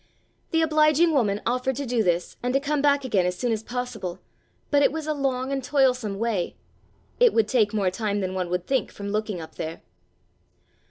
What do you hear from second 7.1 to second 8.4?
it would take more time than